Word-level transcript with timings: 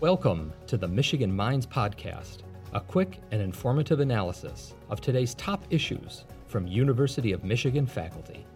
Welcome 0.00 0.52
to 0.68 0.76
the 0.76 0.86
Michigan 0.86 1.34
Minds 1.34 1.66
Podcast, 1.66 2.42
a 2.72 2.78
quick 2.78 3.18
and 3.32 3.42
informative 3.42 3.98
analysis 3.98 4.76
of 4.90 5.00
today's 5.00 5.34
top 5.34 5.64
issues 5.70 6.24
from 6.46 6.68
University 6.68 7.32
of 7.32 7.42
Michigan 7.42 7.84
faculty. 7.84 8.46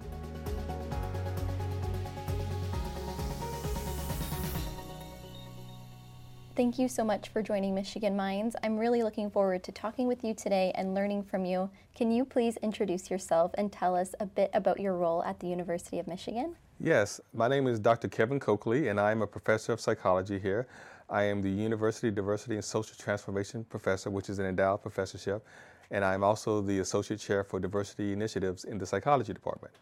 Thank 6.54 6.78
you 6.78 6.86
so 6.86 7.02
much 7.02 7.30
for 7.30 7.42
joining 7.42 7.74
Michigan 7.74 8.14
Minds. 8.14 8.54
I'm 8.62 8.78
really 8.78 9.02
looking 9.02 9.28
forward 9.28 9.64
to 9.64 9.72
talking 9.72 10.06
with 10.06 10.22
you 10.22 10.34
today 10.34 10.70
and 10.76 10.94
learning 10.94 11.24
from 11.24 11.44
you. 11.44 11.68
Can 11.96 12.12
you 12.12 12.24
please 12.24 12.56
introduce 12.58 13.10
yourself 13.10 13.50
and 13.54 13.72
tell 13.72 13.96
us 13.96 14.14
a 14.20 14.26
bit 14.26 14.50
about 14.54 14.78
your 14.78 14.96
role 14.96 15.24
at 15.24 15.40
the 15.40 15.48
University 15.48 15.98
of 15.98 16.06
Michigan? 16.06 16.54
Yes, 16.78 17.20
my 17.34 17.48
name 17.48 17.66
is 17.66 17.80
Dr. 17.80 18.08
Kevin 18.08 18.38
Cokley, 18.38 18.88
and 18.88 19.00
I'm 19.00 19.22
a 19.22 19.26
professor 19.26 19.72
of 19.72 19.80
psychology 19.80 20.38
here. 20.38 20.68
I 21.12 21.24
am 21.24 21.42
the 21.42 21.50
University 21.50 22.10
Diversity 22.10 22.54
and 22.54 22.64
Social 22.64 22.96
Transformation 22.96 23.64
Professor, 23.64 24.08
which 24.08 24.30
is 24.30 24.38
an 24.38 24.46
endowed 24.46 24.80
professorship, 24.80 25.46
and 25.90 26.02
I'm 26.02 26.24
also 26.24 26.62
the 26.62 26.78
Associate 26.78 27.20
Chair 27.20 27.44
for 27.44 27.60
Diversity 27.60 28.14
Initiatives 28.14 28.64
in 28.64 28.78
the 28.78 28.86
Psychology 28.86 29.34
Department. 29.34 29.74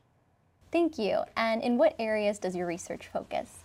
Thank 0.73 0.99
you. 0.99 1.21
And 1.37 1.63
in 1.63 1.79
what 1.79 1.95
areas 2.01 2.41
does 2.41 2.57
your 2.57 2.67
research 2.67 3.11
focus? 3.13 3.59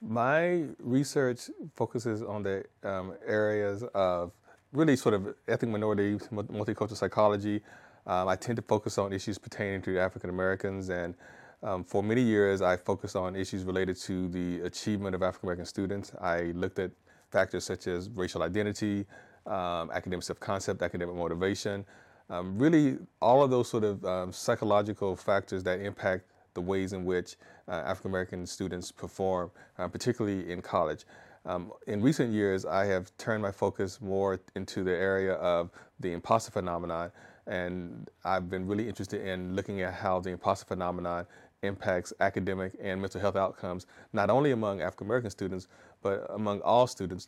My 0.00 0.64
research 0.78 1.50
focuses 1.74 2.22
on 2.22 2.44
the 2.44 2.64
um, 2.82 3.12
areas 3.26 3.84
of 3.94 4.32
really 4.72 4.96
sort 4.96 5.14
of 5.14 5.34
ethnic 5.48 5.70
minority, 5.70 6.16
multicultural 6.16 6.96
psychology. 6.96 7.60
Um, 8.06 8.26
I 8.26 8.36
tend 8.36 8.56
to 8.56 8.62
focus 8.62 8.96
on 8.96 9.12
issues 9.12 9.36
pertaining 9.36 9.82
to 9.82 9.98
African 9.98 10.30
Americans, 10.30 10.88
and 10.88 11.14
um, 11.62 11.84
for 11.84 12.02
many 12.02 12.22
years 12.22 12.62
I 12.62 12.76
focused 12.76 13.16
on 13.16 13.36
issues 13.36 13.64
related 13.64 13.96
to 13.98 14.28
the 14.28 14.62
achievement 14.62 15.14
of 15.14 15.22
African 15.22 15.46
American 15.46 15.66
students. 15.66 16.12
I 16.20 16.52
looked 16.54 16.78
at 16.78 16.90
factors 17.32 17.64
such 17.64 17.86
as 17.86 18.08
racial 18.10 18.42
identity, 18.42 19.06
um, 19.46 19.90
academic 19.92 20.22
self-concept, 20.22 20.82
academic 20.82 21.16
motivation, 21.16 21.84
um, 22.30 22.58
really 22.58 22.98
all 23.20 23.42
of 23.42 23.50
those 23.50 23.68
sort 23.68 23.84
of 23.84 24.04
um, 24.04 24.32
psychological 24.32 25.16
factors 25.16 25.62
that 25.64 25.80
impact 25.80 26.24
the 26.54 26.60
ways 26.60 26.92
in 26.92 27.04
which 27.04 27.36
uh, 27.68 27.72
African 27.72 28.10
American 28.10 28.46
students 28.46 28.92
perform, 28.92 29.50
uh, 29.78 29.88
particularly 29.88 30.50
in 30.50 30.62
college. 30.62 31.04
Um, 31.44 31.72
in 31.86 32.00
recent 32.00 32.32
years, 32.32 32.64
I 32.64 32.84
have 32.86 33.10
turned 33.16 33.42
my 33.42 33.50
focus 33.50 34.00
more 34.00 34.40
into 34.54 34.84
the 34.84 34.92
area 34.92 35.34
of 35.34 35.70
the 35.98 36.12
imposter 36.12 36.52
phenomenon, 36.52 37.10
and 37.46 38.08
I've 38.24 38.48
been 38.48 38.66
really 38.66 38.88
interested 38.88 39.26
in 39.26 39.56
looking 39.56 39.82
at 39.82 39.94
how 39.94 40.20
the 40.20 40.30
imposter 40.30 40.66
phenomenon 40.66 41.26
impacts 41.62 42.12
academic 42.20 42.72
and 42.80 43.00
mental 43.00 43.20
health 43.20 43.36
outcomes, 43.36 43.86
not 44.12 44.30
only 44.30 44.50
among 44.50 44.80
African 44.80 45.06
American 45.06 45.30
students, 45.30 45.68
but 46.02 46.26
among 46.30 46.60
all 46.60 46.86
students, 46.86 47.26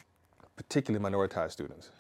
particularly 0.57 1.05
minoritized 1.05 1.53
students. 1.53 1.91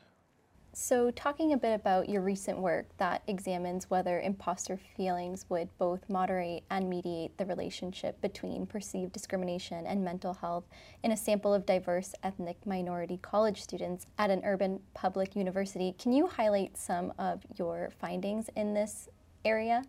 So, 0.76 1.12
talking 1.12 1.52
a 1.52 1.56
bit 1.56 1.72
about 1.72 2.08
your 2.08 2.20
recent 2.20 2.58
work 2.58 2.86
that 2.98 3.22
examines 3.28 3.88
whether 3.90 4.18
imposter 4.18 4.76
feelings 4.76 5.46
would 5.48 5.68
both 5.78 6.00
moderate 6.08 6.64
and 6.68 6.90
mediate 6.90 7.38
the 7.38 7.46
relationship 7.46 8.20
between 8.20 8.66
perceived 8.66 9.12
discrimination 9.12 9.86
and 9.86 10.04
mental 10.04 10.34
health 10.34 10.64
in 11.04 11.12
a 11.12 11.16
sample 11.16 11.54
of 11.54 11.64
diverse 11.64 12.12
ethnic 12.24 12.66
minority 12.66 13.20
college 13.22 13.62
students 13.62 14.06
at 14.18 14.30
an 14.30 14.42
urban 14.44 14.80
public 14.94 15.36
university, 15.36 15.94
can 15.96 16.12
you 16.12 16.26
highlight 16.26 16.76
some 16.76 17.12
of 17.20 17.44
your 17.56 17.90
findings 18.00 18.50
in 18.56 18.74
this 18.74 19.08
area? 19.44 19.84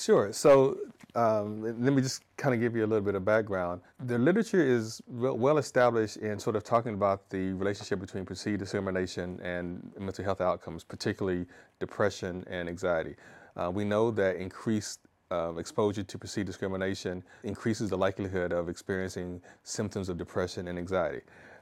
Sure. 0.00 0.32
So 0.32 0.78
um, 1.14 1.62
let 1.62 1.92
me 1.92 2.00
just 2.00 2.22
kind 2.38 2.54
of 2.54 2.60
give 2.60 2.74
you 2.74 2.84
a 2.84 2.88
little 2.88 3.04
bit 3.04 3.14
of 3.14 3.22
background. 3.22 3.82
The 4.06 4.18
literature 4.18 4.62
is 4.62 5.02
well 5.06 5.58
established 5.58 6.16
in 6.16 6.38
sort 6.38 6.56
of 6.56 6.64
talking 6.64 6.94
about 6.94 7.28
the 7.28 7.52
relationship 7.52 8.00
between 8.00 8.24
perceived 8.24 8.60
discrimination 8.60 9.38
and 9.42 9.92
mental 9.98 10.24
health 10.24 10.40
outcomes, 10.40 10.84
particularly 10.84 11.44
depression 11.80 12.44
and 12.48 12.66
anxiety. 12.66 13.14
Uh, 13.56 13.70
we 13.70 13.84
know 13.84 14.10
that 14.10 14.36
increased 14.36 15.00
uh, 15.30 15.54
exposure 15.56 16.02
to 16.02 16.18
perceived 16.18 16.46
discrimination 16.46 17.22
increases 17.44 17.90
the 17.90 17.98
likelihood 17.98 18.52
of 18.52 18.70
experiencing 18.70 19.40
symptoms 19.64 20.08
of 20.08 20.16
depression 20.16 20.68
and 20.68 20.78
anxiety. 20.78 21.20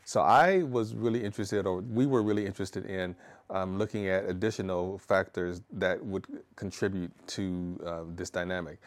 So 0.09 0.23
I 0.23 0.63
was 0.63 0.95
really 0.95 1.23
interested, 1.23 1.67
or 1.67 1.83
we 1.83 2.07
were 2.07 2.23
really 2.23 2.47
interested 2.47 2.87
in 2.87 3.15
um, 3.51 3.77
looking 3.77 4.09
at 4.09 4.25
additional 4.25 4.97
factors 4.97 5.61
that 5.71 6.03
would 6.03 6.25
contribute 6.57 7.13
to 7.27 7.79
uh, 7.85 8.01
this 8.17 8.31
dynamic. 8.31 8.79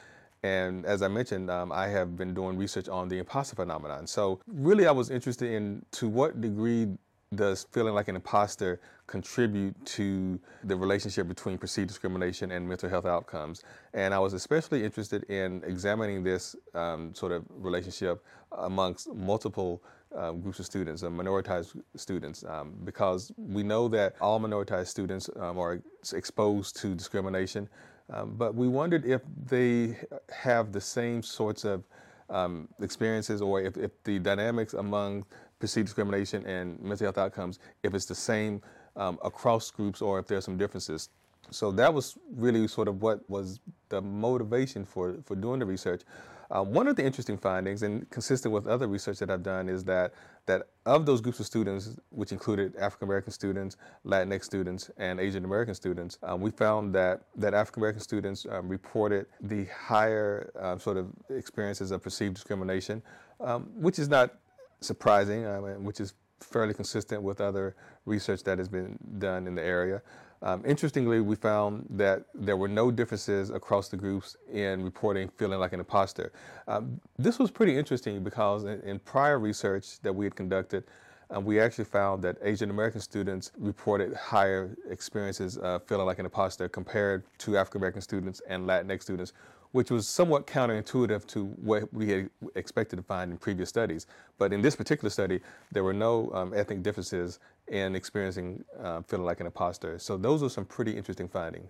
And 0.41 0.83
as 0.83 1.03
I 1.03 1.09
mentioned, 1.09 1.51
um, 1.51 1.71
I 1.71 1.89
have 1.89 2.17
been 2.17 2.33
doing 2.33 2.57
research 2.57 2.89
on 2.89 3.07
the 3.07 3.19
imposter 3.19 3.55
phenomenon. 3.55 4.07
So 4.07 4.39
really, 4.47 4.87
I 4.87 4.91
was 4.91 5.11
interested 5.11 5.51
in 5.51 5.85
to 5.91 6.09
what 6.09 6.41
degree 6.41 6.87
does 7.35 7.67
feeling 7.71 7.93
like 7.93 8.07
an 8.07 8.15
imposter 8.15 8.81
contribute 9.05 9.75
to 9.85 10.39
the 10.63 10.75
relationship 10.75 11.27
between 11.27 11.59
perceived 11.59 11.87
discrimination 11.87 12.49
and 12.49 12.67
mental 12.67 12.89
health 12.89 13.05
outcomes? 13.05 13.63
And 13.93 14.15
I 14.15 14.17
was 14.17 14.33
especially 14.33 14.83
interested 14.83 15.23
in 15.29 15.61
examining 15.67 16.23
this 16.23 16.55
um, 16.73 17.13
sort 17.13 17.31
of 17.31 17.45
relationship 17.47 18.25
amongst 18.53 19.13
multiple 19.13 19.83
um, 20.15 20.41
groups 20.41 20.59
of 20.59 20.65
students, 20.65 21.03
uh, 21.03 21.09
minoritized 21.09 21.79
students, 21.95 22.43
um, 22.43 22.73
because 22.83 23.31
we 23.37 23.63
know 23.63 23.87
that 23.87 24.15
all 24.21 24.39
minoritized 24.39 24.87
students 24.87 25.29
um, 25.37 25.57
are 25.57 25.81
exposed 26.13 26.75
to 26.77 26.93
discrimination, 26.95 27.69
um, 28.13 28.35
but 28.37 28.55
we 28.55 28.67
wondered 28.67 29.05
if 29.05 29.21
they 29.45 29.97
have 30.29 30.71
the 30.71 30.81
same 30.81 31.23
sorts 31.23 31.63
of 31.63 31.87
um, 32.29 32.67
experiences 32.81 33.41
or 33.41 33.61
if, 33.61 33.77
if, 33.77 33.91
the 34.03 34.19
dynamics 34.19 34.73
among 34.73 35.25
perceived 35.59 35.87
discrimination 35.87 36.45
and 36.45 36.81
mental 36.81 37.05
health 37.05 37.17
outcomes, 37.17 37.59
if 37.83 37.93
it's 37.93 38.05
the 38.05 38.15
same 38.15 38.61
um, 38.95 39.19
across 39.23 39.69
groups 39.69 40.01
or 40.01 40.19
if 40.19 40.27
there 40.27 40.37
are 40.37 40.41
some 40.41 40.57
differences. 40.57 41.09
So 41.49 41.71
that 41.71 41.93
was 41.93 42.17
really 42.35 42.67
sort 42.67 42.87
of 42.87 43.01
what 43.01 43.29
was 43.29 43.59
the 43.89 44.01
motivation 44.01 44.85
for, 44.85 45.15
for 45.25 45.35
doing 45.35 45.59
the 45.59 45.65
research. 45.65 46.01
Uh, 46.51 46.61
one 46.61 46.87
of 46.87 46.97
the 46.97 47.05
interesting 47.05 47.37
findings, 47.37 47.81
and 47.81 48.09
consistent 48.09 48.53
with 48.53 48.67
other 48.67 48.87
research 48.87 49.19
that 49.19 49.29
I've 49.29 49.43
done, 49.43 49.69
is 49.69 49.85
that 49.85 50.13
that 50.47 50.67
of 50.85 51.05
those 51.05 51.21
groups 51.21 51.39
of 51.39 51.45
students, 51.45 51.97
which 52.09 52.31
included 52.33 52.75
African 52.75 53.07
American 53.07 53.31
students, 53.31 53.77
Latinx 54.05 54.43
students, 54.43 54.91
and 54.97 55.19
Asian 55.19 55.45
American 55.45 55.75
students, 55.75 56.17
um, 56.23 56.41
we 56.41 56.51
found 56.51 56.93
that 56.93 57.21
that 57.37 57.53
African 57.53 57.81
American 57.81 58.01
students 58.01 58.45
um, 58.49 58.67
reported 58.67 59.27
the 59.39 59.65
higher 59.65 60.51
um, 60.59 60.79
sort 60.79 60.97
of 60.97 61.07
experiences 61.29 61.91
of 61.91 62.03
perceived 62.03 62.33
discrimination, 62.33 63.01
um, 63.39 63.69
which 63.75 63.97
is 63.97 64.09
not 64.09 64.35
surprising, 64.81 65.45
um, 65.45 65.85
which 65.85 66.01
is 66.01 66.13
fairly 66.41 66.73
consistent 66.73 67.21
with 67.21 67.39
other 67.39 67.75
research 68.05 68.43
that 68.43 68.57
has 68.57 68.67
been 68.67 68.97
done 69.19 69.47
in 69.47 69.55
the 69.55 69.63
area. 69.63 70.01
Um, 70.43 70.63
interestingly, 70.65 71.21
we 71.21 71.35
found 71.35 71.85
that 71.91 72.25
there 72.33 72.57
were 72.57 72.67
no 72.67 72.89
differences 72.89 73.51
across 73.51 73.89
the 73.89 73.97
groups 73.97 74.37
in 74.51 74.83
reporting 74.83 75.29
feeling 75.37 75.59
like 75.59 75.73
an 75.73 75.79
imposter. 75.79 76.31
Um, 76.67 76.99
this 77.19 77.37
was 77.37 77.51
pretty 77.51 77.77
interesting 77.77 78.23
because 78.23 78.63
in, 78.63 78.81
in, 78.81 78.99
prior 78.99 79.37
research 79.37 79.99
that 80.01 80.13
we 80.13 80.25
had 80.25 80.35
conducted, 80.35 80.83
um, 81.29 81.45
we 81.45 81.59
actually 81.59 81.85
found 81.85 82.23
that 82.23 82.37
Asian 82.41 82.71
American 82.71 83.01
students 83.01 83.51
reported 83.57 84.15
higher 84.15 84.75
experiences 84.89 85.57
of 85.57 85.83
feeling 85.83 86.07
like 86.07 86.17
an 86.17 86.25
imposter 86.25 86.67
compared 86.67 87.23
to 87.37 87.57
African 87.57 87.79
American 87.79 88.01
students 88.01 88.41
and 88.47 88.65
Latinx 88.65 89.03
students 89.03 89.33
which 89.71 89.89
was 89.89 90.07
somewhat 90.07 90.47
counterintuitive 90.47 91.25
to 91.27 91.45
what 91.45 91.91
we 91.93 92.09
had 92.09 92.29
expected 92.55 92.97
to 92.97 93.03
find 93.03 93.31
in 93.31 93.37
previous 93.37 93.69
studies. 93.69 94.07
But 94.37 94.53
in 94.53 94.61
this 94.61 94.75
particular 94.75 95.09
study, 95.09 95.39
there 95.71 95.83
were 95.83 95.93
no 95.93 96.31
um, 96.33 96.53
ethnic 96.53 96.83
differences 96.83 97.39
in 97.67 97.95
experiencing 97.95 98.63
uh, 98.81 99.01
feeling 99.03 99.25
like 99.25 99.39
an 99.39 99.45
imposter. 99.45 99.97
So 99.99 100.17
those 100.17 100.43
are 100.43 100.49
some 100.49 100.65
pretty 100.65 100.97
interesting 100.97 101.27
findings. 101.27 101.69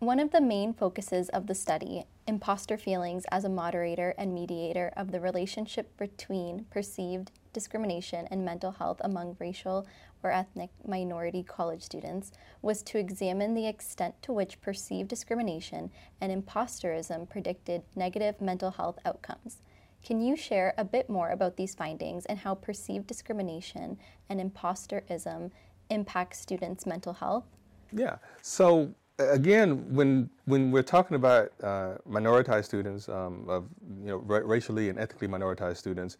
One 0.00 0.20
of 0.20 0.30
the 0.30 0.40
main 0.40 0.74
focuses 0.74 1.28
of 1.30 1.48
the 1.48 1.56
study, 1.56 2.04
imposter 2.28 2.78
feelings 2.78 3.24
as 3.32 3.44
a 3.44 3.48
moderator 3.48 4.14
and 4.16 4.32
mediator 4.32 4.92
of 4.96 5.10
the 5.10 5.18
relationship 5.18 5.96
between 5.96 6.66
perceived 6.70 7.32
discrimination 7.52 8.28
and 8.30 8.44
mental 8.44 8.70
health 8.70 9.00
among 9.02 9.36
racial 9.40 9.88
or 10.22 10.30
ethnic 10.30 10.70
minority 10.86 11.42
college 11.42 11.82
students, 11.82 12.32
was 12.62 12.82
to 12.82 12.98
examine 12.98 13.54
the 13.54 13.66
extent 13.66 14.14
to 14.22 14.32
which 14.32 14.60
perceived 14.60 15.08
discrimination 15.08 15.90
and 16.20 16.32
imposterism 16.32 17.28
predicted 17.28 17.82
negative 17.94 18.40
mental 18.40 18.70
health 18.70 18.98
outcomes. 19.04 19.62
Can 20.04 20.20
you 20.20 20.36
share 20.36 20.74
a 20.78 20.84
bit 20.84 21.10
more 21.10 21.30
about 21.30 21.56
these 21.56 21.74
findings 21.74 22.24
and 22.26 22.38
how 22.38 22.54
perceived 22.54 23.06
discrimination 23.06 23.98
and 24.28 24.40
imposterism 24.40 25.50
impact 25.90 26.36
students' 26.36 26.86
mental 26.86 27.12
health? 27.14 27.44
Yeah. 27.92 28.16
So 28.42 28.94
again, 29.18 29.92
when 29.92 30.30
when 30.44 30.70
we're 30.70 30.82
talking 30.82 31.16
about 31.16 31.52
uh, 31.62 31.94
minoritized 32.08 32.64
students, 32.64 33.08
um, 33.08 33.44
of 33.48 33.68
you 34.00 34.08
know 34.08 34.18
ra- 34.18 34.42
racially 34.44 34.88
and 34.88 34.98
ethnically 34.98 35.28
minoritized 35.28 35.78
students, 35.78 36.16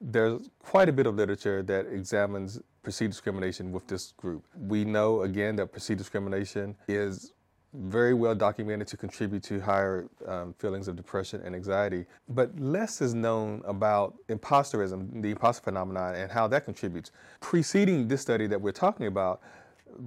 there's 0.00 0.50
quite 0.60 0.88
a 0.88 0.92
bit 0.92 1.06
of 1.06 1.14
literature 1.14 1.62
that 1.62 1.86
examines 1.86 2.60
perceived 2.82 3.12
discrimination 3.12 3.72
with 3.72 3.86
this 3.86 4.12
group. 4.16 4.44
We 4.56 4.84
know 4.84 5.22
again 5.22 5.56
that 5.56 5.72
perceived 5.72 5.98
discrimination 5.98 6.76
is 6.88 7.32
very 7.74 8.12
well 8.12 8.34
documented 8.34 8.86
to 8.86 8.96
contribute 8.96 9.42
to 9.42 9.58
higher 9.60 10.06
um, 10.26 10.52
feelings 10.58 10.88
of 10.88 10.96
depression 10.96 11.40
and 11.42 11.54
anxiety. 11.54 12.04
But 12.28 12.58
less 12.58 13.00
is 13.00 13.14
known 13.14 13.62
about 13.64 14.14
imposterism, 14.28 15.22
the 15.22 15.30
imposter 15.30 15.62
phenomenon, 15.62 16.14
and 16.14 16.30
how 16.30 16.46
that 16.48 16.64
contributes. 16.66 17.12
Preceding 17.40 18.08
this 18.08 18.20
study 18.20 18.46
that 18.48 18.60
we're 18.60 18.72
talking 18.72 19.06
about, 19.06 19.40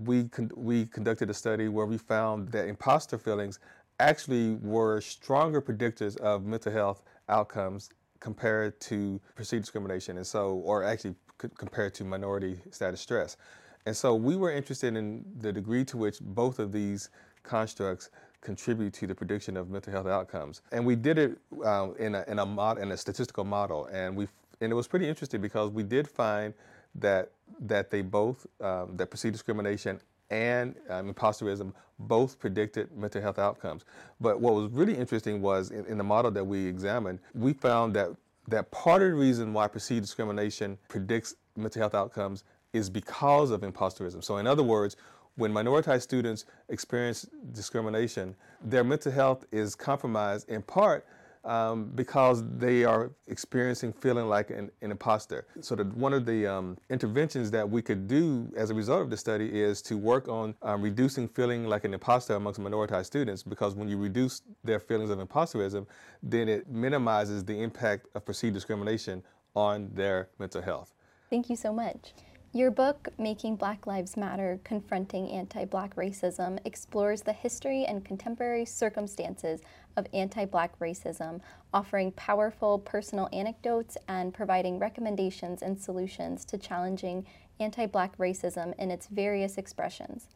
we, 0.03 0.25
con- 0.25 0.51
we 0.55 0.85
conducted 0.85 1.29
a 1.29 1.33
study 1.33 1.67
where 1.67 1.87
we 1.87 1.97
found 1.97 2.49
that 2.49 2.67
imposter 2.67 3.17
feelings 3.17 3.59
actually 3.99 4.55
were 4.55 5.01
stronger 5.01 5.61
predictors 5.61 6.17
of 6.17 6.45
mental 6.45 6.71
health 6.71 7.01
outcomes 7.29 7.89
compared 8.19 8.79
to 8.81 9.19
perceived 9.35 9.63
discrimination, 9.63 10.17
and 10.17 10.25
so, 10.25 10.55
or 10.65 10.83
actually 10.83 11.15
c- 11.41 11.49
compared 11.57 11.93
to 11.95 12.03
minority 12.03 12.57
status 12.71 13.01
stress. 13.01 13.37
And 13.85 13.95
so 13.95 14.15
we 14.15 14.35
were 14.35 14.51
interested 14.51 14.95
in 14.95 15.23
the 15.39 15.53
degree 15.53 15.85
to 15.85 15.97
which 15.97 16.19
both 16.19 16.59
of 16.59 16.71
these 16.71 17.09
constructs 17.43 18.09
contribute 18.41 18.93
to 18.93 19.07
the 19.07 19.15
prediction 19.15 19.57
of 19.57 19.69
mental 19.69 19.91
health 19.91 20.07
outcomes. 20.07 20.61
And 20.71 20.85
we 20.85 20.95
did 20.95 21.17
it 21.17 21.37
uh, 21.63 21.89
in, 21.99 22.15
a, 22.15 22.23
in, 22.27 22.39
a 22.39 22.45
mod, 22.45 22.77
in 22.77 22.91
a 22.91 22.97
statistical 22.97 23.43
model. 23.43 23.85
And, 23.91 24.15
we, 24.15 24.27
and 24.61 24.71
it 24.71 24.75
was 24.75 24.87
pretty 24.87 25.07
interesting 25.07 25.41
because 25.41 25.71
we 25.71 25.83
did 25.83 26.07
find 26.07 26.53
that, 26.95 27.31
that 27.59 27.91
they 27.91 28.01
both, 28.01 28.45
um, 28.61 28.95
that 28.97 29.11
perceived 29.11 29.33
discrimination 29.33 29.99
and 30.29 30.75
um, 30.89 31.13
imposterism 31.13 31.73
both 31.99 32.39
predicted 32.39 32.89
mental 32.95 33.21
health 33.21 33.39
outcomes. 33.39 33.85
But 34.19 34.39
what 34.39 34.53
was 34.53 34.71
really 34.71 34.95
interesting 34.95 35.41
was 35.41 35.71
in, 35.71 35.85
in, 35.85 35.97
the 35.97 36.03
model 36.03 36.31
that 36.31 36.43
we 36.43 36.65
examined, 36.65 37.19
we 37.33 37.53
found 37.53 37.95
that, 37.95 38.09
that 38.47 38.69
part 38.71 39.01
of 39.01 39.09
the 39.09 39.15
reason 39.15 39.53
why 39.53 39.67
perceived 39.67 40.01
discrimination 40.01 40.77
predicts 40.89 41.35
mental 41.55 41.81
health 41.81 41.95
outcomes 41.95 42.43
is 42.73 42.89
because 42.89 43.51
of 43.51 43.61
imposterism. 43.61 44.23
So, 44.23 44.37
in 44.37 44.47
other 44.47 44.63
words, 44.63 44.97
when 45.37 45.53
minoritized 45.53 46.01
students 46.01 46.45
experience 46.69 47.27
discrimination, 47.51 48.35
their 48.61 48.83
mental 48.83 49.11
health 49.11 49.45
is 49.51 49.75
compromised 49.75 50.49
in 50.49 50.61
part 50.61 51.05
um, 51.45 51.91
because 51.95 52.43
they 52.57 52.83
are 52.83 53.11
experiencing 53.27 53.93
feeling 53.93 54.27
like 54.27 54.49
an, 54.49 54.71
an 54.81 54.91
imposter. 54.91 55.47
So, 55.61 55.75
the, 55.75 55.83
one 55.85 56.13
of 56.13 56.25
the 56.25 56.47
um, 56.47 56.77
interventions 56.89 57.51
that 57.51 57.69
we 57.69 57.81
could 57.81 58.07
do 58.07 58.51
as 58.55 58.71
a 58.71 58.73
result 58.73 59.01
of 59.01 59.09
the 59.09 59.17
study 59.17 59.61
is 59.61 59.81
to 59.83 59.97
work 59.97 60.27
on 60.27 60.55
um, 60.61 60.81
reducing 60.81 61.27
feeling 61.27 61.65
like 61.65 61.85
an 61.85 61.93
imposter 61.93 62.35
amongst 62.35 62.59
minoritized 62.59 63.05
students 63.05 63.43
because 63.43 63.75
when 63.75 63.87
you 63.87 63.97
reduce 63.97 64.41
their 64.63 64.79
feelings 64.79 65.09
of 65.09 65.19
imposterism, 65.19 65.85
then 66.23 66.49
it 66.49 66.67
minimizes 66.69 67.45
the 67.45 67.61
impact 67.61 68.07
of 68.15 68.25
perceived 68.25 68.53
discrimination 68.53 69.23
on 69.55 69.89
their 69.93 70.29
mental 70.39 70.61
health. 70.61 70.93
Thank 71.29 71.49
you 71.49 71.55
so 71.55 71.71
much. 71.71 72.13
Your 72.55 72.71
book, 72.71 73.09
Making 73.17 73.57
Black 73.57 73.85
Lives 73.85 74.15
Matter 74.15 74.61
Confronting 74.63 75.29
Anti 75.29 75.65
Black 75.65 75.93
Racism, 75.97 76.57
explores 76.63 77.21
the 77.21 77.33
history 77.33 77.83
and 77.83 78.05
contemporary 78.05 78.63
circumstances 78.63 79.59
of 79.97 80.07
anti 80.13 80.45
black 80.45 80.77
racism, 80.79 81.41
offering 81.73 82.11
powerful 82.11 82.79
personal 82.79 83.29
anecdotes 83.31 83.97
and 84.07 84.33
providing 84.33 84.79
recommendations 84.79 85.61
and 85.61 85.79
solutions 85.79 86.45
to 86.45 86.57
challenging 86.57 87.25
anti 87.59 87.85
black 87.85 88.17
racism 88.17 88.73
in 88.77 88.91
its 88.91 89.07
various 89.07 89.57
expressions. 89.57 90.27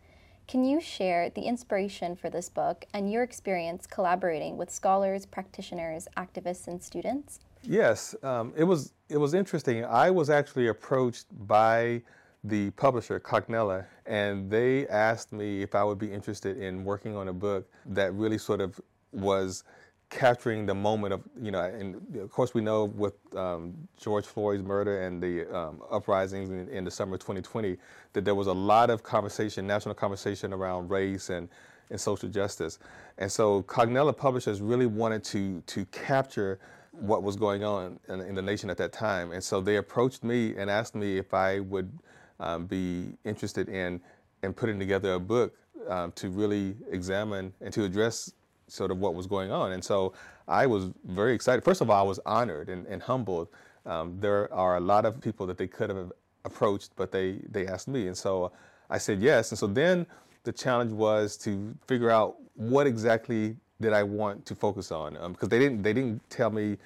Can 0.47 0.65
you 0.65 0.81
share 0.81 1.29
the 1.29 1.41
inspiration 1.41 2.15
for 2.15 2.29
this 2.29 2.49
book 2.49 2.85
and 2.93 3.11
your 3.11 3.21
experience 3.21 3.85
collaborating 3.85 4.57
with 4.57 4.71
scholars, 4.71 5.25
practitioners, 5.27 6.07
activists, 6.17 6.67
and 6.67 6.81
students? 6.81 7.39
Yes, 7.61 8.15
um, 8.23 8.53
it 8.57 8.63
was 8.63 8.93
it 9.09 9.17
was 9.17 9.33
interesting. 9.33 9.85
I 9.85 10.09
was 10.09 10.29
actually 10.29 10.67
approached 10.67 11.27
by 11.47 12.01
the 12.43 12.71
publisher 12.71 13.19
Cognella, 13.19 13.85
and 14.05 14.49
they 14.49 14.87
asked 14.87 15.33
me 15.33 15.61
if 15.61 15.75
I 15.75 15.83
would 15.83 15.99
be 15.99 16.11
interested 16.11 16.57
in 16.57 16.83
working 16.83 17.15
on 17.15 17.27
a 17.27 17.33
book 17.33 17.69
that 17.85 18.13
really 18.13 18.37
sort 18.37 18.61
of 18.61 18.79
was 19.11 19.63
capturing 20.09 20.65
the 20.65 20.73
moment 20.73 21.13
of 21.13 21.21
you 21.39 21.51
know 21.51 21.61
and 21.61 21.95
of 22.17 22.31
course 22.31 22.55
we 22.55 22.61
know 22.61 22.85
with 22.85 23.13
um, 23.35 23.75
george 23.95 24.25
floyd's 24.25 24.63
murder 24.63 25.03
and 25.03 25.21
the 25.21 25.45
um, 25.55 25.83
uprisings 25.91 26.49
in, 26.49 26.67
in, 26.69 26.83
the 26.83 26.89
summer 26.89 27.13
of 27.13 27.19
2020 27.19 27.77
that 28.13 28.25
there 28.25 28.33
was 28.33 28.47
a 28.47 28.53
lot 28.53 28.89
of 28.89 29.03
conversation 29.03 29.67
national 29.67 29.93
conversation 29.93 30.51
around 30.51 30.89
race 30.89 31.29
and, 31.29 31.47
and 31.91 32.01
social 32.01 32.27
justice 32.27 32.79
and 33.19 33.31
so 33.31 33.61
cognella 33.63 34.15
publishers 34.15 34.61
really 34.61 34.87
wanted 34.87 35.23
to 35.23 35.61
to 35.67 35.85
capture 35.85 36.59
what 36.91 37.23
was 37.23 37.35
going 37.35 37.63
on 37.63 37.99
in, 38.09 38.21
in, 38.21 38.35
the 38.35 38.41
nation 38.41 38.69
at 38.69 38.77
that 38.77 38.91
time. 38.91 39.31
And 39.31 39.43
so 39.43 39.61
they 39.61 39.77
approached 39.77 40.23
me 40.23 40.55
and 40.57 40.69
asked 40.69 40.95
me 40.95 41.17
if 41.17 41.33
I 41.33 41.59
would 41.59 41.91
um, 42.39 42.65
be 42.65 43.17
interested 43.25 43.69
in, 43.69 44.01
in 44.43 44.53
putting 44.53 44.79
together 44.79 45.13
a 45.13 45.19
book 45.19 45.53
um, 45.87 46.11
to 46.13 46.29
really 46.29 46.75
examine 46.91 47.53
and 47.61 47.73
to 47.73 47.83
address 47.83 48.33
sort 48.69 48.91
of 48.91 48.99
what 48.99 49.15
was 49.15 49.27
going 49.27 49.51
on. 49.51 49.73
And 49.73 49.83
so 49.83 50.13
I 50.47 50.65
was 50.65 50.91
very 51.05 51.33
excited. 51.33 51.63
First 51.63 51.81
of 51.81 51.89
all, 51.89 51.99
I 51.99 52.07
was 52.07 52.19
honored 52.25 52.69
and, 52.69 52.85
and 52.87 53.01
humbled. 53.01 53.49
Um, 53.85 54.17
there 54.19 54.51
are 54.53 54.77
a 54.77 54.79
lot 54.79 55.05
of 55.05 55.19
people 55.21 55.45
that 55.47 55.57
they 55.57 55.67
could 55.67 55.89
have 55.89 56.11
approached, 56.45 56.91
but 56.95 57.11
they, 57.11 57.39
they 57.49 57.67
asked 57.67 57.87
me. 57.87 58.07
And 58.07 58.17
so 58.17 58.51
I 58.89 58.97
said 58.97 59.21
yes. 59.21 59.51
And 59.51 59.59
so 59.59 59.67
then 59.67 60.05
the 60.43 60.51
challenge 60.51 60.91
was 60.91 61.37
to 61.37 61.75
figure 61.87 62.09
out 62.09 62.37
what 62.55 62.87
exactly 62.87 63.55
did 63.81 63.93
I 63.93 64.03
want 64.03 64.45
to 64.45 64.55
focus 64.55 64.91
on 64.91 65.15
um, 65.17 65.33
because 65.33 65.49
they 65.49 65.59
didn't 65.59 65.81
they 65.83 65.93
didn't 65.93 66.27
tell 66.29 66.49
me 66.49 66.77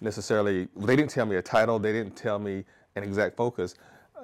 necessarily 0.00 0.68
they 0.76 0.96
didn't 0.96 1.10
tell 1.10 1.26
me 1.26 1.36
a 1.36 1.42
title 1.42 1.78
they 1.78 1.92
didn't 1.92 2.16
tell 2.16 2.38
me 2.38 2.64
an 2.96 3.04
exact 3.04 3.36
focus 3.36 3.74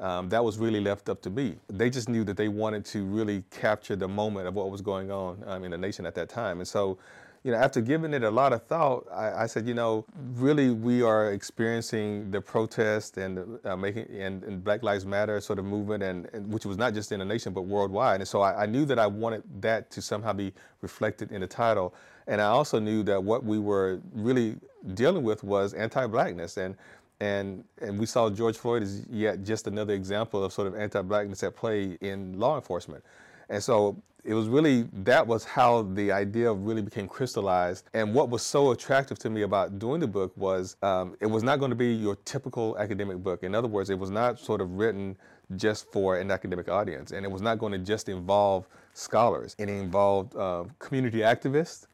um, 0.01 0.29
that 0.29 0.45
was 0.45 0.59
really 0.59 0.81
left 0.81 1.09
up 1.09 1.23
to 1.23 1.31
me. 1.31 1.57
They 1.69 1.91
just 1.91 2.09
knew 2.09 2.25
that 2.25 2.37
they 2.37 2.49
wanted 2.49 2.85
to 2.87 3.05
really 3.05 3.45
capture 3.51 3.97
the 3.97 4.09
moment 4.09 4.47
of 4.47 4.55
what 4.55 4.71
was 4.71 4.81
going 4.81 5.11
on 5.11 5.43
um, 5.47 5.65
in 5.65 5.71
the 5.71 5.79
nation 5.79 6.07
at 6.07 6.15
that 6.17 6.29
time. 6.29 6.59
And 6.59 6.69
so 6.69 6.99
you 7.47 7.53
know 7.53 7.59
after 7.59 7.81
giving 7.81 8.13
it 8.13 8.25
a 8.25 8.31
lot 8.31 8.53
of 8.53 8.65
thought 8.65 9.07
I, 9.13 9.45
I 9.45 9.47
said 9.47 9.69
you 9.69 9.75
know 9.75 10.05
really 10.35 10.71
we 10.71 11.03
are 11.03 11.33
experiencing 11.33 12.29
the 12.33 12.41
protest 12.41 13.19
and 13.19 13.61
uh, 13.65 13.77
making 13.77 14.07
and, 14.11 14.43
and, 14.43 14.65
Black 14.65 14.83
Lives 14.83 15.07
Matter 15.07 15.41
sort 15.41 15.61
of 15.61 15.65
movement 15.65 16.03
and, 16.03 16.29
and, 16.33 16.53
which 16.53 16.67
was 16.67 16.77
not 16.77 16.93
just 16.93 17.13
in 17.13 17.21
the 17.21 17.25
nation 17.25 17.53
but 17.53 17.63
worldwide. 17.63 18.21
And 18.21 18.29
so 18.29 18.41
I, 18.41 18.65
I 18.65 18.67
knew 18.67 18.85
that 18.87 18.99
I 18.99 19.07
wanted 19.07 19.45
that 19.61 19.93
to 19.93 20.03
somehow 20.03 20.33
be 20.33 20.53
reflected 20.81 21.31
in 21.31 21.41
the 21.41 21.47
title. 21.47 21.95
And 22.27 22.41
I 22.41 22.47
also 22.47 22.81
knew 22.81 23.05
that 23.05 23.23
what 23.23 23.45
we 23.45 23.61
were 23.61 24.01
really 24.13 24.57
dealing 24.95 25.23
with 25.23 25.45
was 25.45 25.75
anti-blackness, 25.75 26.57
and 26.57 26.75
and 27.21 27.65
and 27.81 27.99
we 27.99 28.07
saw 28.07 28.29
George 28.31 28.57
Floyd 28.57 28.83
as 28.83 29.07
yet 29.11 29.43
just 29.43 29.67
another 29.67 29.95
example 29.95 30.45
of 30.45 30.53
sort 30.53 30.67
of 30.67 30.75
anti-blackness 30.75 31.43
at 31.43 31.57
play 31.57 31.97
in 32.01 32.39
law 32.39 32.57
enforcement. 32.57 33.05
And 33.49 33.63
so 33.63 33.97
it 34.25 34.35
was 34.35 34.49
really 34.49 34.89
that 34.93 35.27
was 35.27 35.45
how 35.45 35.83
the 35.83 36.11
idea 36.11 36.53
really 36.53 36.83
became 36.83 37.07
crystallized. 37.09 37.89
And 37.95 38.13
what 38.13 38.29
was 38.29 38.43
so 38.43 38.73
attractive 38.73 39.19
to 39.21 39.31
me 39.31 39.43
about 39.43 39.79
doing 39.79 40.01
the 40.01 40.07
book 40.07 40.33
was 40.37 40.77
um, 40.83 41.17
it 41.21 41.27
was 41.27 41.43
not 41.43 41.59
going 41.59 41.71
to 41.71 41.77
be 41.77 41.95
your 41.95 42.17
typical 42.25 42.77
academic 42.79 43.19
book. 43.19 43.45
In 43.45 43.55
other 43.55 43.69
words, 43.69 43.89
it 43.89 43.99
was 43.99 44.11
not 44.11 44.39
sort 44.39 44.61
of 44.61 44.73
written 44.73 45.17
just 45.55 45.91
for 45.93 46.19
an 46.19 46.31
academic 46.33 46.69
audience, 46.69 47.13
and 47.13 47.25
it 47.25 47.31
was 47.31 47.41
not 47.41 47.59
going 47.59 47.73
to 47.73 47.79
just 47.79 48.09
involve 48.09 48.67
scholars. 48.95 49.55
It 49.59 49.69
involved 49.69 50.35
uh, 50.35 50.65
community 50.81 51.19
activists 51.19 51.87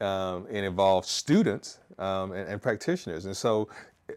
um, 0.00 0.46
and 0.50 0.66
involve 0.66 1.06
students 1.06 1.78
um, 1.98 2.32
and, 2.32 2.48
and, 2.48 2.60
practitioners. 2.60 3.26
And 3.26 3.36
so 3.36 3.68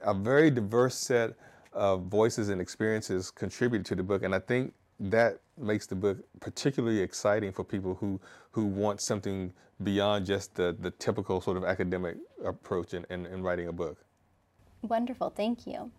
a 0.02 0.14
very 0.14 0.52
diverse 0.52 0.96
set 0.96 1.36
of 1.74 2.04
voices 2.04 2.50
and 2.50 2.60
experiences 2.60 3.32
contributed 3.32 3.86
to 3.88 3.96
the 3.96 4.04
book. 4.04 4.24
And 4.24 4.34
I 4.34 4.40
think 4.40 4.74
that 5.00 5.40
makes 5.58 5.86
the 5.86 5.96
book 5.96 6.18
particularly 6.40 7.00
exciting 7.00 7.52
for 7.52 7.64
people 7.64 7.96
who, 7.96 8.20
who 8.52 8.66
want 8.66 9.02
something 9.02 9.54
beyond 9.84 10.26
just 10.26 10.56
the, 10.56 10.76
the 10.80 10.92
typical 10.92 11.40
sort 11.40 11.58
of 11.58 11.64
academic 11.64 12.18
approach 12.44 12.94
in, 12.94 13.06
in, 13.10 13.26
in 13.28 13.42
writing 13.42 13.68
a 13.68 13.72
book. 13.72 13.98
Wonderful, 14.82 15.30
thank 15.30 15.66
you. 15.68 15.92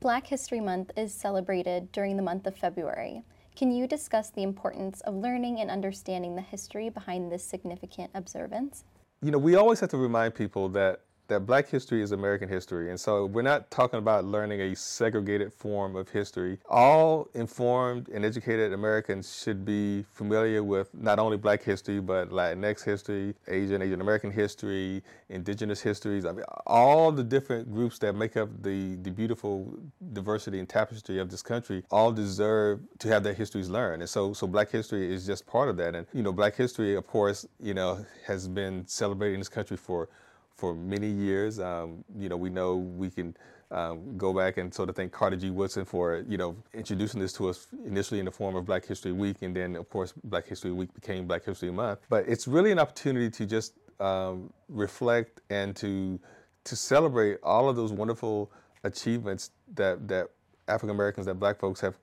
Black 0.00 0.26
History 0.26 0.60
Month 0.60 0.90
is 0.96 1.12
celebrated 1.12 1.92
during 1.92 2.16
the 2.16 2.22
month 2.22 2.46
of 2.46 2.56
February. 2.56 3.22
Can 3.54 3.70
you 3.70 3.86
discuss 3.86 4.30
the 4.30 4.42
importance 4.42 5.00
of 5.02 5.14
learning 5.14 5.60
and 5.60 5.70
understanding 5.70 6.34
the 6.34 6.42
history 6.42 6.88
behind 6.88 7.30
this 7.30 7.44
significant 7.44 8.10
observance? 8.14 8.84
you 9.22 9.30
know, 9.30 9.38
we 9.38 9.54
always 9.54 9.80
have 9.80 9.90
to 9.90 9.98
remind 9.98 10.34
people 10.34 10.68
that 10.70 11.02
that 11.30 11.46
black 11.46 11.68
history 11.68 12.02
is 12.02 12.12
American 12.12 12.48
history. 12.48 12.90
And 12.90 13.00
so 13.00 13.24
we're 13.24 13.42
not 13.42 13.70
talking 13.70 13.98
about 13.98 14.24
learning 14.24 14.60
a 14.60 14.76
segregated 14.76 15.52
form 15.52 15.96
of 15.96 16.08
history. 16.08 16.58
All 16.68 17.28
informed 17.34 18.08
and 18.08 18.24
educated 18.24 18.72
Americans 18.72 19.40
should 19.42 19.64
be 19.64 20.04
familiar 20.12 20.62
with 20.62 20.92
not 20.92 21.18
only 21.18 21.36
black 21.36 21.62
history, 21.62 22.00
but 22.00 22.30
Latinx 22.30 22.84
history, 22.84 23.34
Asian, 23.48 23.80
Asian 23.80 24.00
American 24.00 24.30
history, 24.30 25.02
indigenous 25.28 25.80
histories. 25.80 26.26
I 26.26 26.32
mean, 26.32 26.44
all 26.66 27.12
the 27.12 27.24
different 27.24 27.72
groups 27.72 27.98
that 28.00 28.14
make 28.14 28.36
up 28.36 28.48
the, 28.62 28.96
the 28.96 29.10
beautiful 29.10 29.72
diversity 30.12 30.58
and 30.58 30.68
tapestry 30.68 31.20
of 31.20 31.30
this 31.30 31.42
country 31.42 31.84
all 31.92 32.10
deserve 32.10 32.80
to 32.98 33.08
have 33.08 33.22
their 33.22 33.34
histories 33.34 33.70
learned. 33.70 34.02
And 34.02 34.10
so, 34.10 34.32
so 34.32 34.48
black 34.48 34.70
history 34.70 35.12
is 35.12 35.26
just 35.26 35.46
part 35.46 35.68
of 35.68 35.76
that. 35.76 35.94
And, 35.94 36.06
you 36.12 36.22
know, 36.22 36.32
black 36.32 36.56
history, 36.56 36.96
of 36.96 37.06
course, 37.06 37.46
you 37.60 37.72
know, 37.72 38.04
has 38.26 38.48
been 38.48 38.84
celebrated 38.88 39.34
in 39.34 39.40
this 39.40 39.48
country 39.48 39.76
for 39.76 40.08
for 40.56 40.74
many 40.74 41.08
years. 41.08 41.58
Um, 41.58 42.04
you 42.16 42.28
know, 42.28 42.36
we 42.36 42.50
know 42.50 42.76
we 42.76 43.10
can 43.10 43.36
um, 43.70 44.16
go 44.16 44.32
back 44.32 44.56
and 44.56 44.72
sort 44.72 44.88
of 44.88 44.96
thank 44.96 45.12
Carter 45.12 45.36
G. 45.36 45.50
Woodson 45.50 45.84
for 45.84 46.24
you 46.28 46.36
know 46.36 46.56
introducing 46.74 47.20
this 47.20 47.32
to 47.34 47.48
us 47.48 47.68
initially 47.84 48.18
in 48.18 48.26
the 48.26 48.32
form 48.32 48.56
of 48.56 48.64
Black 48.64 48.84
History 48.84 49.12
Week, 49.12 49.36
and 49.42 49.54
then 49.54 49.76
of 49.76 49.88
course 49.88 50.12
Black 50.24 50.46
History 50.46 50.72
Week 50.72 50.92
became 50.94 51.26
Black 51.26 51.44
History 51.44 51.70
Month. 51.70 52.00
But 52.08 52.28
it's 52.28 52.48
really 52.48 52.72
an 52.72 52.78
opportunity 52.78 53.30
to 53.30 53.46
just 53.46 53.74
um, 54.00 54.52
reflect 54.68 55.40
and 55.50 55.76
to 55.76 56.18
to 56.64 56.76
celebrate 56.76 57.38
all 57.42 57.68
of 57.68 57.76
those 57.76 57.92
wonderful 57.92 58.50
achievements 58.84 59.50
that 59.74 60.08
that 60.08 60.30
African 60.68 60.90
Americans, 60.90 61.26
that 61.26 61.34
Black 61.34 61.58
folks 61.58 61.80
have 61.80 61.94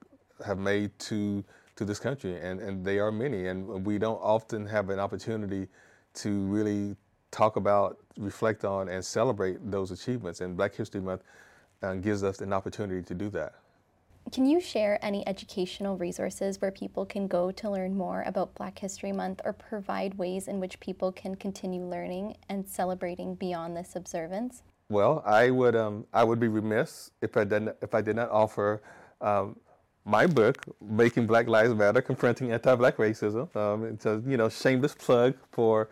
have 0.44 0.58
made 0.58 0.96
to 1.00 1.44
to 1.76 1.84
this 1.84 1.98
country, 1.98 2.38
and 2.40 2.60
and 2.60 2.84
they 2.84 2.98
are 2.98 3.12
many, 3.12 3.46
and 3.46 3.84
we 3.84 3.98
don't 3.98 4.20
often 4.22 4.66
have 4.66 4.90
an 4.90 4.98
opportunity 4.98 5.68
to 6.14 6.30
really 6.46 6.96
talk 7.30 7.56
about, 7.56 7.98
reflect 8.18 8.64
on, 8.64 8.88
and 8.88 9.04
celebrate 9.04 9.58
those 9.70 9.90
achievements. 9.90 10.40
And 10.40 10.56
Black 10.56 10.74
History 10.74 11.00
Month 11.00 11.22
uh, 11.82 11.94
gives 11.94 12.22
us 12.22 12.40
an 12.40 12.52
opportunity 12.52 13.02
to 13.02 13.14
do 13.14 13.30
that. 13.30 13.54
Can 14.30 14.44
you 14.44 14.60
share 14.60 15.02
any 15.02 15.26
educational 15.26 15.96
resources 15.96 16.60
where 16.60 16.70
people 16.70 17.06
can 17.06 17.28
go 17.28 17.50
to 17.50 17.70
learn 17.70 17.96
more 17.96 18.22
about 18.26 18.54
Black 18.54 18.78
History 18.78 19.12
Month 19.12 19.40
or 19.44 19.54
provide 19.54 20.18
ways 20.18 20.48
in 20.48 20.60
which 20.60 20.78
people 20.80 21.12
can 21.12 21.34
continue 21.34 21.82
learning 21.82 22.36
and 22.50 22.68
celebrating 22.68 23.36
beyond 23.36 23.74
this 23.74 23.96
observance? 23.96 24.62
Well, 24.90 25.22
I 25.24 25.50
would 25.50 25.76
um, 25.76 26.06
I 26.12 26.24
would 26.24 26.40
be 26.40 26.48
remiss 26.48 27.10
if 27.22 27.36
I 27.36 27.44
did 27.44 27.62
not, 27.62 27.76
if 27.80 27.94
I 27.94 28.02
did 28.02 28.16
not 28.16 28.30
offer 28.30 28.82
um, 29.20 29.56
my 30.04 30.26
book, 30.26 30.64
Making 30.80 31.26
Black 31.26 31.46
Lives 31.46 31.74
Matter: 31.74 32.02
Confronting 32.02 32.52
Anti-Black 32.52 32.96
Racism. 32.96 33.54
Um, 33.54 33.84
it's 33.84 34.06
a 34.06 34.22
you 34.26 34.36
know 34.36 34.48
shameless 34.48 34.94
plug 34.94 35.34
for 35.52 35.88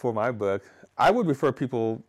for 0.00 0.14
my 0.14 0.32
book. 0.32 0.62
I 0.96 1.10
would 1.10 1.26
refer 1.26 1.52
people, 1.52 2.02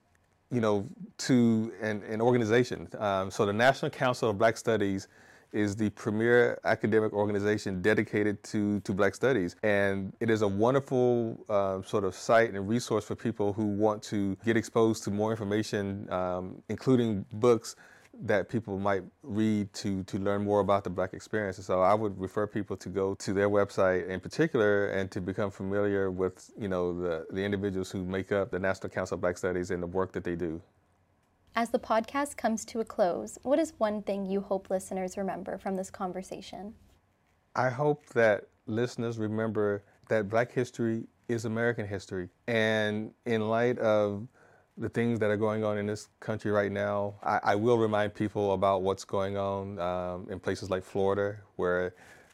you 0.50 0.62
know, 0.62 0.88
to 1.28 1.74
an, 1.82 2.02
an 2.04 2.22
organization. 2.22 2.88
Um, 2.98 3.30
so 3.30 3.46
the 3.46 3.54
National 3.54 3.92
Council 3.92 4.30
of 4.30 4.38
Black 4.38 4.56
Studies 4.56 5.10
is 5.52 5.76
the 5.76 5.90
premier 5.90 6.58
academic 6.64 7.12
organization 7.12 7.82
dedicated 7.82 8.42
to, 8.44 8.80
to 8.82 8.94
Black 8.94 9.14
Studies. 9.14 9.58
And 9.64 10.14
it 10.22 10.30
is 10.30 10.42
a 10.42 10.48
wonderful 10.48 11.44
uh, 11.50 11.82
sort 11.82 12.06
of 12.06 12.16
site 12.16 12.54
and 12.54 12.70
resource 12.70 13.04
for 13.04 13.16
people 13.16 13.52
who 13.52 13.66
want 13.66 14.02
to 14.04 14.38
get 14.46 14.56
exposed 14.56 15.04
to 15.04 15.12
more 15.12 15.32
information, 15.32 16.10
um, 16.10 16.64
including 16.70 17.26
books 17.34 17.76
that 18.24 18.50
people 18.50 18.78
might 18.78 19.04
read 19.24 19.72
to 19.74 20.04
to 20.04 20.18
learn 20.18 20.44
more 20.44 20.60
about 20.60 20.84
the 20.84 20.90
black 20.90 21.14
experience. 21.14 21.58
And 21.58 21.66
so 21.66 21.82
I 21.82 21.94
would 21.94 22.20
refer 22.20 22.46
people 22.46 22.76
to 22.78 22.90
go 22.90 23.16
to 23.16 23.34
their 23.34 23.50
website 23.50 24.08
in 24.08 24.20
particular 24.20 24.88
and 24.88 25.10
to 25.12 25.22
become 25.22 25.50
familiar 25.50 26.12
with, 26.12 26.52
you 26.58 26.68
know, 26.68 27.00
the, 27.00 27.26
the 27.32 27.44
individuals 27.44 27.90
who 27.92 28.04
make 28.04 28.32
up 28.32 28.52
the 28.52 28.60
National 28.60 28.90
Council 28.90 29.16
of 29.16 29.22
Black 29.22 29.38
Studies 29.38 29.72
and 29.72 29.82
the 29.82 29.88
work 29.88 30.12
that 30.12 30.24
they 30.24 30.36
do. 30.36 30.62
As 31.56 31.70
the 31.70 31.80
podcast 31.80 32.38
comes 32.38 32.64
to 32.66 32.80
a 32.80 32.86
close, 32.86 33.38
what 33.44 33.60
is 33.60 33.74
one 33.78 34.02
thing 34.04 34.26
you 34.26 34.40
hope 34.42 34.70
listeners 34.70 35.18
remember 35.18 35.58
from 35.58 35.76
this 35.76 35.90
conversation? 35.90 36.74
I 37.56 37.70
hope 37.70 38.06
that 38.14 38.48
listeners 38.68 39.18
remember 39.18 39.84
that 40.08 40.30
black 40.30 40.52
history 40.52 41.04
is 41.28 41.46
American 41.46 41.88
history. 41.88 42.30
And 42.48 43.12
in 43.26 43.50
light 43.50 43.80
of 43.80 44.28
the 44.78 44.90
things 44.90 45.20
that 45.20 45.30
are 45.30 45.38
going 45.38 45.64
on 45.64 45.78
in 45.78 45.86
this 45.86 46.08
country 46.20 46.52
right 46.52 46.72
now, 46.72 47.16
I, 47.24 47.40
I 47.44 47.56
will 47.56 47.78
remind 47.78 48.14
people 48.14 48.54
about 48.54 48.82
what's 48.82 49.04
going 49.04 49.38
on 49.38 49.80
um, 49.80 50.28
in 50.30 50.40
places 50.40 50.70
like 50.70 50.84
Florida, 50.84 51.38
where 51.58 51.94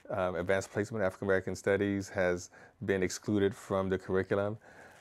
um, 0.10 0.36
advanced 0.36 0.72
placement 0.72 1.04
African 1.04 1.28
American 1.28 1.56
studies 1.56 2.10
has 2.10 2.50
been 2.86 3.04
excluded 3.04 3.56
from 3.56 3.90
the 3.90 3.98
curriculum. 3.98 4.58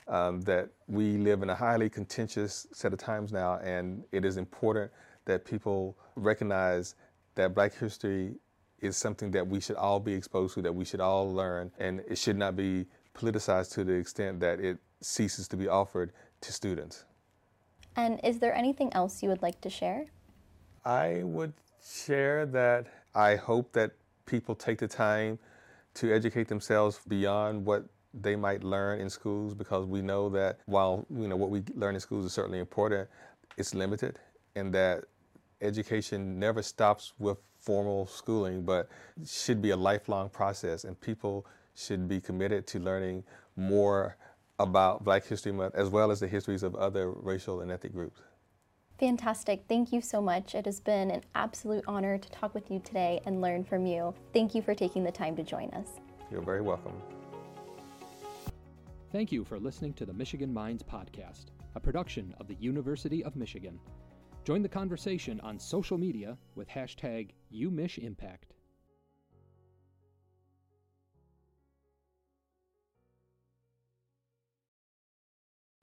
Um, 0.09 0.41
that 0.43 0.69
we 0.87 1.17
live 1.17 1.43
in 1.43 1.51
a 1.51 1.55
highly 1.55 1.91
contentious 1.91 2.69
set 2.73 2.93
of 2.93 2.99
times 3.01 3.33
now, 3.33 3.59
and 3.59 4.05
it 4.13 4.25
is 4.25 4.37
important 4.37 4.93
that 5.25 5.45
people 5.45 5.99
recognize 6.15 6.95
that 7.35 7.57
Black 7.57 7.75
history 7.75 8.37
is 8.79 8.97
something 8.97 9.33
that 9.33 9.45
we 9.45 9.61
should 9.61 9.75
all 9.75 9.99
be 9.99 10.15
exposed 10.15 10.55
to, 10.55 10.63
that 10.63 10.73
we 10.73 10.85
should 10.85 11.01
all 11.01 11.35
learn, 11.35 11.73
and 11.81 12.05
it 12.09 12.19
should 12.19 12.37
not 12.37 12.55
be 12.55 12.87
politicized 13.15 13.73
to 13.73 13.83
the 13.83 13.95
extent 13.95 14.39
that 14.39 14.61
it 14.61 14.79
ceases 15.01 15.49
to 15.49 15.57
be 15.57 15.67
offered 15.67 16.13
to 16.41 16.53
students. 16.53 17.05
And 17.97 18.21
is 18.23 18.39
there 18.39 18.55
anything 18.55 18.93
else 18.93 19.23
you 19.23 19.31
would 19.31 19.43
like 19.43 19.61
to 19.63 19.71
share? 19.71 20.07
I 20.85 21.23
would 21.25 21.55
share 21.83 22.47
that 22.47 22.87
I 23.15 23.37
hope 23.37 23.73
that 23.73 23.93
people 24.27 24.55
take 24.55 24.79
the 24.79 24.89
time 24.89 25.39
to 25.95 26.13
educate 26.13 26.49
themselves 26.49 27.01
beyond 27.09 27.65
what 27.65 27.87
they 28.13 28.37
might 28.37 28.63
learn 28.63 29.01
in 29.01 29.09
schools 29.09 29.55
because 29.55 29.87
we 29.87 30.03
know 30.03 30.29
that 30.29 30.61
while 30.67 31.07
you 31.11 31.29
know 31.29 31.37
what 31.37 31.51
we 31.51 31.63
learn 31.75 31.95
in 31.95 32.01
schools 32.01 32.25
is 32.25 32.33
certainly 32.33 32.59
important, 32.59 33.09
it's 33.57 33.75
limited 33.75 34.19
and 34.55 34.73
that 34.75 35.05
education 35.61 36.39
never 36.39 36.63
stops 36.63 37.15
with 37.19 37.39
formal 37.59 38.07
schooling 38.07 38.63
but 38.63 38.89
should 39.27 39.61
be 39.61 39.71
a 39.71 39.77
lifelong 39.77 40.29
process 40.29 40.85
and 40.85 41.01
people 41.01 41.47
should 41.75 42.07
be 42.09 42.21
committed 42.21 42.67
to 42.67 42.79
learning 42.79 43.25
more 43.57 44.17
about 44.59 45.05
Black 45.05 45.27
History 45.27 45.53
Month 45.53 45.75
as 45.75 45.89
well 45.89 46.11
as 46.11 46.21
the 46.21 46.29
histories 46.29 46.63
of 46.63 46.75
other 46.75 47.11
racial 47.11 47.61
and 47.61 47.71
ethnic 47.71 47.93
groups. 47.93 48.21
Fantastic. 48.99 49.65
Thank 49.69 49.93
you 49.93 50.01
so 50.01 50.23
much. 50.23 50.55
It 50.55 50.65
has 50.65 50.81
been 50.81 51.11
an 51.11 51.21
absolute 51.35 51.85
honor 51.87 52.17
to 52.17 52.31
talk 52.31 52.55
with 52.55 52.71
you 52.71 52.81
today 52.81 53.21
and 53.27 53.43
learn 53.43 53.63
from 53.63 53.85
you. 53.85 54.15
Thank 54.33 54.55
you 54.55 54.63
for 54.63 54.75
taking 54.75 55.05
the 55.05 55.13
time 55.13 55.37
to 55.37 55.43
join 55.43 55.69
us. 55.71 55.89
You're 56.31 56.41
very 56.41 56.63
welcome. 56.63 56.95
Thank 59.13 59.31
you 59.31 59.45
for 59.45 59.59
listening 59.59 59.93
to 59.95 60.07
the 60.07 60.15
Michigan 60.15 60.53
Minds 60.53 60.83
Podcast, 60.83 61.47
a 61.75 61.81
production 61.81 62.35
of 62.41 62.49
the 62.49 62.57
University 62.59 63.23
of 63.23 63.37
Michigan. 63.37 63.79
Join 64.45 64.63
the 64.63 64.69
conversation 64.69 65.41
on 65.41 65.59
social 65.59 65.99
media 65.99 66.39
with 66.55 66.69
hashtag 66.69 67.31
UMichImpact. 67.55 68.56